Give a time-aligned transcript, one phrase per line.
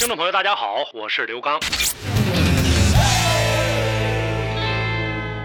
[0.00, 1.60] 听众朋友，大家好，我是刘刚。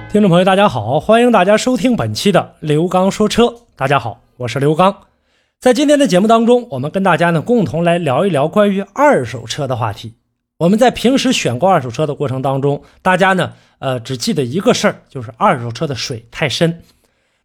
[0.10, 3.54] 听众朋友，大家好，欢迎大家收听本期的刘刚说车。
[3.76, 4.96] 大家好，我是刘刚。
[5.60, 10.14] 在今天的节目当中，我们跟大家呢共同来聊一聊关于二手车的话题。
[10.60, 16.82] 我们在平时选购二手车的过程当中，大家呢呃只记得一个事儿，就是二手车的水太深。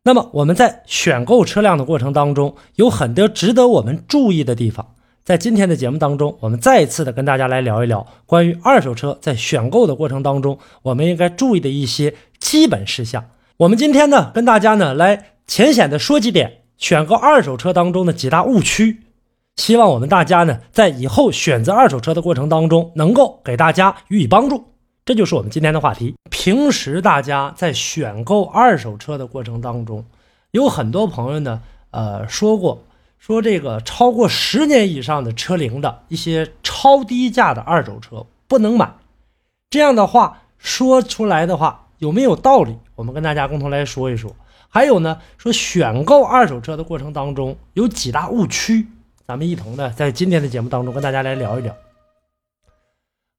[0.05, 4.95] 那么我们在选购车辆的过程当中，有很多值得我们注意的地方。
[5.23, 13.27] 在今天的节目当中，我们再一次的跟大家来聊一聊关于二手车在选购的过程当中，我们应该注意的一些基本事项。
[13.59, 19.03] 我们今天呢，跟大家呢来浅显的说几点选购二手车当中的几大误区，
[19.57, 24.65] 希望我们大家呢在以后选择二手车的过程当中，能够给大家予以帮助。
[25.05, 26.15] 这就是我们今天的话题。
[26.31, 30.05] 平时大家在选购二手车的过程当中，
[30.53, 31.61] 有很多朋友呢，
[31.91, 32.83] 呃，说过。
[33.21, 38.95] 说这个超过十年以上的车龄的一些超低价的二手车不能买，
[39.69, 42.79] 这样的话说出来的话有没有道理？
[42.95, 44.35] 我们跟大家共同来说一说。
[44.71, 48.87] 还有呢，说选购二手车的过程当中有几大误区，
[49.27, 51.77] 咱们一同呢在今天的节目当中跟大家来聊一聊。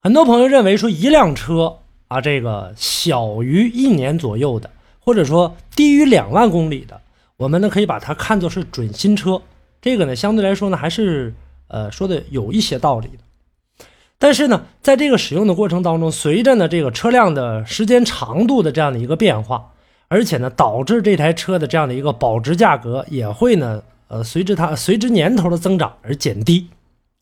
[0.03, 7.01] 很多朋友认为说一辆车啊，这个小于一年左右的，或者说低于两万公里的，
[7.37, 9.41] 我们呢可以把它看作是准新车。
[9.81, 11.33] 这个呢，相对来说呢，还是
[11.67, 13.23] 呃说的有一些道理的。
[14.19, 19.71] 但是呢，在这个使用的过程当中，随着呢这个车辆的时间长度的这样的一个变化，
[20.09, 26.67] 而且呢导致这台车的这样的一个保值价格也会呢呃随着它随着年头的增长而减低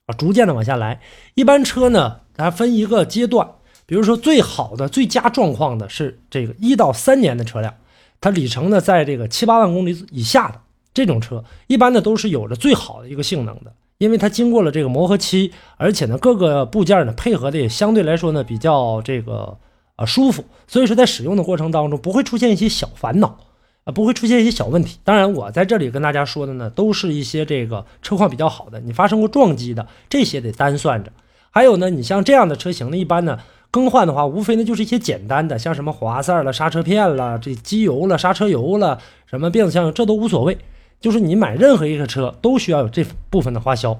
[0.07, 0.99] 啊，逐渐的往下来。
[1.35, 3.49] 一般车呢，它分一个阶段，
[3.85, 7.73] 比如说最好的最佳状况的是这个一到三年的车辆，
[8.19, 10.59] 它里程呢在这个七八万公里以下的。
[10.93, 19.57] 这种车一般呢都是有着最好的一个性能的，因为它经过了这个磨合期，而且呢各个部件呢配合的也相对来说呢比较这个
[19.95, 23.37] 啊舒服，所以说在使用的过程当中不会出现一些小烦恼
[23.85, 24.97] 啊，不会出现一些小问题。
[25.03, 31.11] 当然我在这里跟大家说的呢都是一些这个车况比较好的，你发生过撞击的这些得单算着。
[31.51, 33.39] 还有呢，你像这样的车型呢，一般呢
[33.71, 40.57] 更换的话，无非呢就是一些简单的，像什么滑塞了、刹车片了、这机油了、刹车油了、什么变速箱，这都无所谓。
[40.99, 43.97] 就是你买任何一个车都需要有这部分的花销，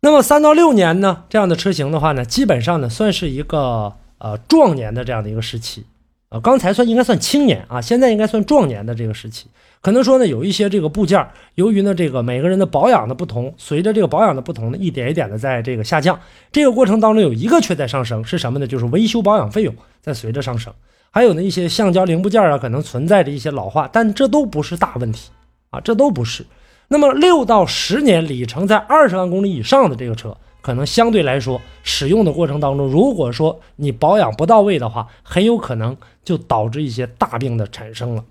[0.00, 5.84] 那么三到六年呢，这样的车型的话呢，基本上呢算是一个呃壮年的这样的一个时期，
[6.28, 9.46] 呃，刚才算应该算青年啊，现在应该算壮年的这个时期。
[9.80, 16.20] 可能说呢，有一些这个部件，由于呢这个每个人的保养的不同，随着这个保养的不同呢，一点一点的在这个下降。
[16.50, 18.66] 这个过程当中有一个却在上升，是什么呢？
[18.66, 20.72] 就是维修保养费用在随着上升。
[21.10, 25.30] 还有呢一些橡胶零部件啊，可能存在着一些老化，但这都不是大问题。
[25.70, 26.46] 啊，这都不是。
[26.88, 38.24] 那么六到十年里程在二十万公里以上的这个车，可能相对来说使用的过程当中，如果说你保养不到位的话，很有可能就导致一些大病的产生了。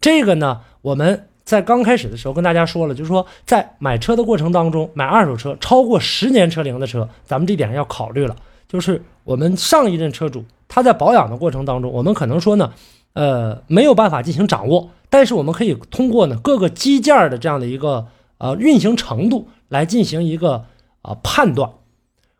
[0.00, 8.36] 这个呢，我们在刚开始的时候跟大家说了，就是说在买车的过程当中，买二手车超过十年车龄的车，咱们这点要考虑了。
[8.68, 12.72] 就是我们上一任车主他在保养的过程当中，我们可能说呢。
[13.12, 18.08] 呃，没有办法进行掌握，但是我们可以通过呢各个机件的这样的一个
[18.38, 20.66] 呃运行程度来进行一个
[21.02, 21.70] 啊判断，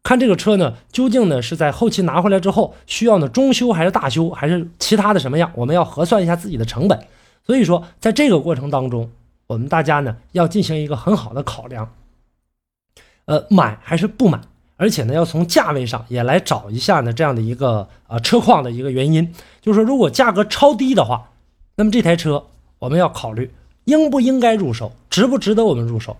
[0.02, 7.06] 看这个车呢究竟呢是在后期拿回来之后需要呢中修还是大修还是其他的什么样，我们要核算一下自己的成本。
[7.44, 9.10] 所以说在这个过程当中，
[9.46, 11.92] 我们大家呢要进行一个很好的考量，
[13.26, 14.40] 呃，买还是不买。
[14.78, 21.30] 而且呢，要从价位上也来找一下呢，这样的一个呃车况的一个原因，就是说如果价格超低的话，
[21.76, 22.44] 那么这台车
[22.78, 23.52] 我们要考虑
[23.84, 26.16] 应不应该入手，值不值得我们入手。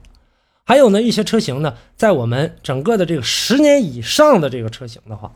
[0.64, 5.32] 还有呢，一些车型呢，在我们整个的这个十年以上的这个车型的话，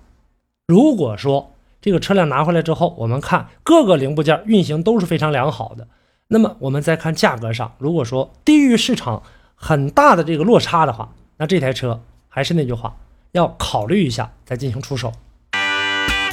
[0.67, 5.87] 如果说这个车辆拿回来之后，我们看各个零部件运行都是非常良好的，
[6.28, 9.22] 那么我们再看价格上，如果说低于市场
[9.55, 12.96] 很大的这个落差的话，那这台车还是那句话。
[13.32, 15.12] 要考虑一下再进行出手。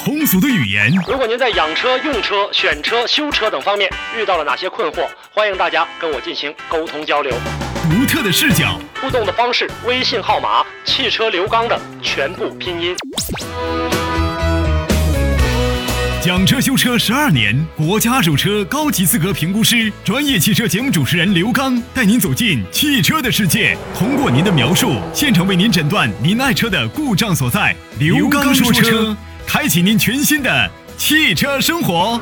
[0.08, 0.90] 通俗的语言。
[1.06, 7.30] 如果您在养车、用车、选车、修车等方面遇到了哪些困惑，欢迎大家跟我进行沟通交流。
[7.90, 12.96] 独特的视角，互动的方式：微信号码“汽车刘刚”的全部拼音。
[16.22, 27.76] 讲车修车十二年，国家二手车高级资格评估师，专业汽车节目主持人刘刚带您走进汽车的世界，通过您的描述，现场为您诊断您爱车的故障所在。
[28.00, 29.16] 刘刚说车，
[29.48, 32.20] 开启您全新的汽车生活。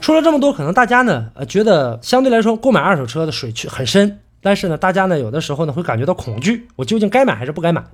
[0.00, 4.20] 说了这么多，可能大家呢，呃，觉得相对来说购买二手车的水很深。
[4.40, 7.84] 但是呢，大家呢有的时候呢会感觉到恐惧，我究竟该买还是不该买？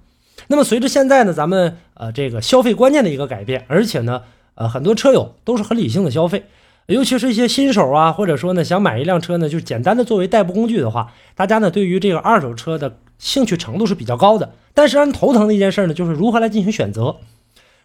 [0.46, 4.22] 那么随着现在呢咱们呃这个消费观念的一个改变，而且呢
[4.54, 6.44] 呃很多车友都是很理性的消费，
[6.86, 14.54] 尤其是一些新手啊，或者说呢想买一辆车呢就简单的作为代步工具的话，大家呢对于这个二手车的兴趣程度是比较高的。
[14.74, 17.16] 但是让人头疼的一件事呢就是如何来进行选择。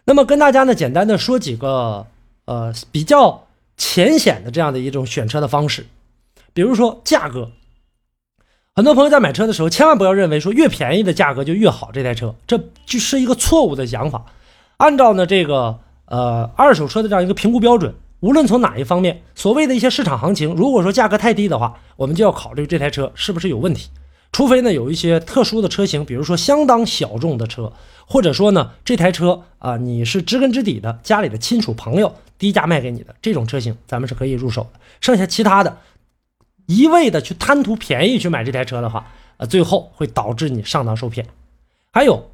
[0.04, 2.06] 那么跟大家呢简单的说几个
[2.44, 3.46] 呃比较
[3.76, 5.86] 浅显的这样的一种选车的方式，
[6.52, 7.50] 比如说价格。
[8.76, 14.24] 很多朋友在买车的时候，千万不要认为说越便宜的价格就越好，这台车这就是一个错误的想法。
[14.78, 23.90] 按照呢这个呃二手车的这样一个评估标准，无论从哪一方面，所谓的一些市场行情，如果说价格太低的话，我们就要考虑这台车是不是有问题。
[24.34, 27.72] 除非呢有一些特殊的车型，比如说相当小众的车，
[28.04, 34.80] 或者说呢这台车啊你是知根知底的家里的亲属朋友低价卖给你的这种车型，咱们是可以入手的。
[35.00, 35.78] 剩下其他的。
[36.66, 41.26] 一味的去贪图便宜去买这台车的话，呃，最后会导致你上当受骗。
[41.92, 42.30] 还有，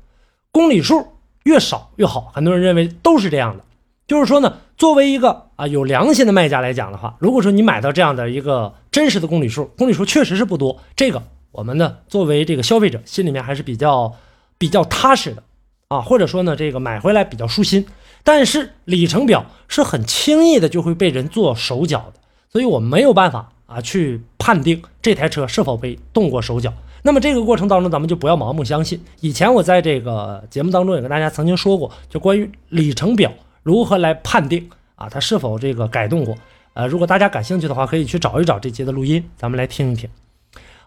[0.53, 1.07] 公里数
[1.43, 3.65] 越少越好，很多人认为都是这样的。
[4.07, 14.15] 就是说呢，作为一个啊有良心的卖家来讲的话，如果说你买到这样的一个真实的公里数，公里数确实是不多，这个我们呢作为这个消费者心里面还是比较
[14.59, 15.43] 比较踏实的
[15.89, 17.87] 啊，或者说呢这个买回来比较舒心。
[18.23, 22.21] 但是里程表是很轻易的就会被人做手脚的，
[22.53, 23.53] 所以我们没有办法。
[23.71, 26.73] 啊，去判定这台车是否被动过手脚。
[27.05, 29.01] 那么这个过程当中，咱们就不要盲目相信。
[29.21, 33.33] 以前我在这个节目当中也跟大家曾经说过，就关于里程表
[33.63, 36.37] 如何来判定啊，它是否这个改动过。
[36.75, 40.11] 呃，如果大家感兴趣的话，可以去找一找这节的录音，咱们来听一听。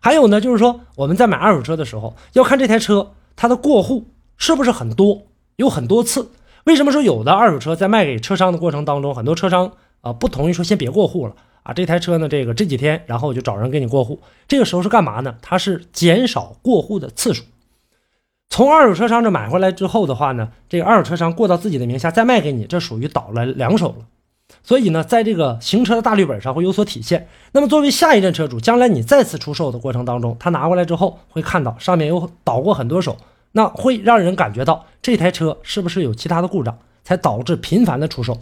[0.03, 5.21] 还有呢，就是说我们在买二手车的时候，要看这台车它的过户是不是很多，
[5.55, 6.29] 有很多次。
[6.65, 9.71] 为什么说有的二手车在卖给车商的过程当中，很多车商
[10.01, 11.33] 啊不同意说先别过户了？
[11.63, 14.19] 啊，这台车呢，这个这几天，然后我就找人给你过户。
[14.45, 15.35] 这个时候是干嘛呢？
[15.41, 17.45] 它是减少过户的次数。
[18.49, 24.05] 从二手车商这买回来之后的话呢，这个二手车商过到自己的名下再卖给你，这属于倒了两手了。
[24.61, 27.27] 所以呢，在这个行车的大绿本上会有所体现。
[27.53, 33.17] 那么作为下一任车主，将来你再次出售的过程当中，他拿过来之后会看到上面有倒过很多手，
[33.53, 38.37] 那会让人感觉到这台车是不是有其他的故障，才导致频繁的出售。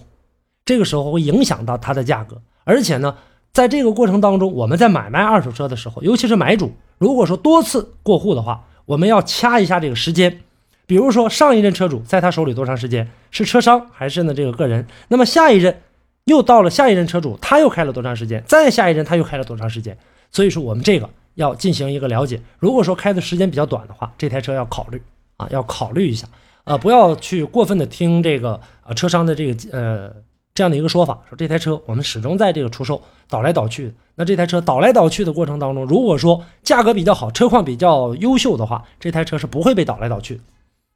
[0.65, 2.41] 这个时候会影响到它的价格。
[2.63, 3.15] 而且呢，
[3.51, 10.41] 在这个过程当中，我们在买卖二手车的时候，尤其是买主，如果说多次过户的话，我们要掐一下这个时间。
[10.85, 14.85] 比如说上一任车主在他手里多长时间，是车商还是呢这个个人？
[15.07, 15.81] 那么下一任
[16.25, 18.43] 又到了下一任车主，他又开了多长时间？
[18.47, 19.97] 再下一任他又开了多长时间？
[20.31, 22.41] 所以说我们这个要进行一个了解。
[22.59, 25.01] 如果说开的时间比较短的话，这台车要考虑
[25.37, 26.27] 啊，要考虑一下，
[26.63, 30.13] 呃，不要去过分的听这个呃车商的这个呃。
[30.53, 33.93] 这样的一个说法，说这台车我们始终在这个出售，倒来倒去。
[34.15, 40.41] 那这台车倒来倒去的过程当中，如果说价格比较好，车况比较优秀的话，这台车是不会被倒来倒去，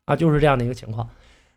[0.03, 1.07] 啊，就是这样的一个情况。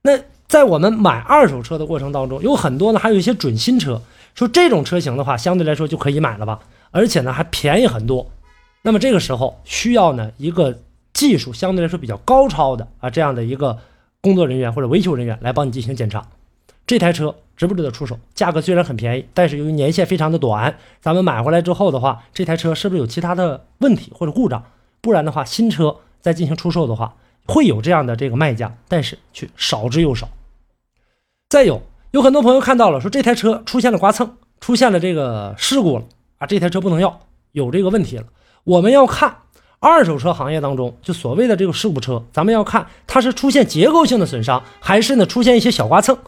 [0.02, 0.16] 那
[0.48, 4.00] 在我们买二手车的过程当中，有很多呢，还有一些准新车，
[4.34, 6.58] 说这种车型的话，相对来说就可以买了吧，
[6.90, 8.30] 而且呢还便宜很多。
[8.82, 10.80] 那么这个时候需要呢一个
[11.12, 13.78] 技术相对来说比较高超的啊这样的一个
[14.20, 16.26] 工作人员或者维修人员来帮你进行检查，
[16.86, 17.34] 这台车。
[17.58, 18.16] 值不值得出手？
[18.36, 24.62] 价格虽然很便宜，但是由于年限非常的短，咱们买回来之后的话，这台车是不是有其他的问题或者故障？
[25.00, 27.16] 不然的话，新车在进行出售的话，
[27.48, 30.28] 会有这样的这个卖家，但是却少之又少。
[31.48, 36.04] 再有，有很多朋友看到了，说这台车出现了刮蹭，出现了这个事故了
[36.36, 37.20] 啊，这台车不能要，
[37.52, 38.24] 有这个问题了。
[38.64, 39.34] 我们要看
[39.80, 46.18] 二手车行业当中，就所谓的这个事故车，咱们要看它是出现结构性的损伤，还是呢出现一些小刮蹭。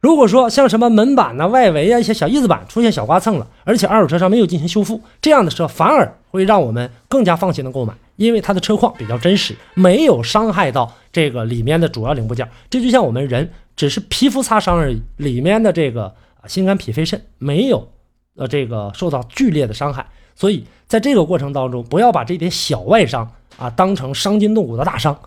[0.00, 12.50] 如果说像什么门板呐、外围啊一些小翼子板出现小刮蹭了，而且二手车上没有进行修复，这样的车反而会让我们更加放心的购买，因为它的车况比较真实，没有伤害到这个里面的主要零部件。
[12.68, 17.88] 这就像我们人只是皮肤擦伤而已，里面的这个啊心肝脾肺肾没有
[18.36, 20.06] 呃这个受到剧烈的伤害。
[20.34, 25.18] 所以在这个过程当中，不要把这点小外伤啊当成伤筋动骨的大伤。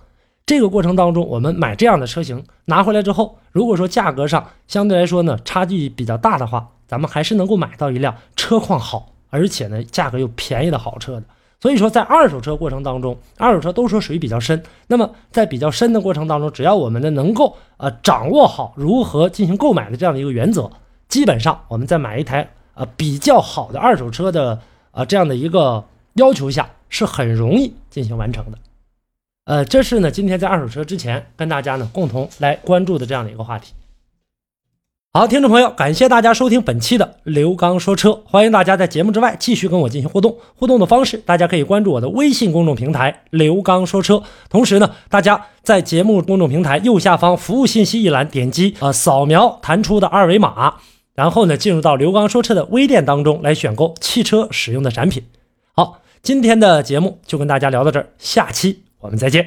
[0.46, 11.24] 这个过程当中，我们买这样的车型拿回来之后，如果说价格上相对来说呢差距比较大的话，咱们还是能够买到一辆车况好，而且呢价格又便宜的好车的。
[11.60, 14.62] 所以说，在二手车过程当中，二手车都说水比较深。
[14.88, 20.70] 那么在比较深的过程当中，只要我们呢能够呃掌握好如何进行购买的这样的一个原则，
[21.10, 24.60] 基本上我们在买一台呃比较好的二手车的
[24.92, 25.84] 呃这样的一个
[26.14, 28.58] 要求下，是很容易进行完成的。
[29.46, 33.74] 呃，这是呢，今天在二手车之前跟大家呢共同来关注的这样的一个话题。
[35.14, 40.38] 好，听众朋友，感谢大家收听本期的刘刚说车，欢迎大家在节目之外继续跟我进行互动。
[40.54, 50.76] 互动的方式，大家可以关注我的微信公众平台“刘刚说车”，同时呢，大家在节目公众平台右下方服务信息一栏点击呃扫描弹出的二维码，
[51.16, 55.24] 然后呢进入到刘刚说车的微店当中来选购汽车使用的产品。
[55.74, 58.84] 好，今天的节目就跟大家聊到这儿，下期。
[59.00, 59.46] 我们再见。